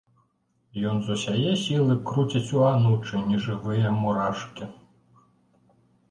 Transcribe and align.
Ён 0.91 0.95
з 1.07 1.17
усяе 1.17 1.51
сілы 1.63 1.97
круціць 2.07 2.53
у 2.59 2.63
анучы 2.69 3.21
нежывыя 3.33 3.91
мурашкі. 3.99 4.71